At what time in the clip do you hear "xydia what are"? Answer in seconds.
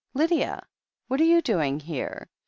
0.17-1.25